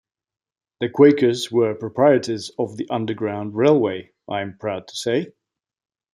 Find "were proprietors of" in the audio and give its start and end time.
1.51-2.75